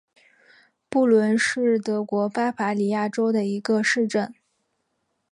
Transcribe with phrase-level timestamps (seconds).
[0.89, 4.33] 布伦是德国巴伐利亚州的一个市镇。